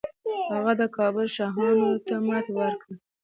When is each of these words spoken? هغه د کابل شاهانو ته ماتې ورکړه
هغه 0.53 0.73
د 0.81 0.83
کابل 0.97 1.25
شاهانو 1.35 1.89
ته 2.07 2.13
ماتې 2.27 2.51
ورکړه 2.59 2.95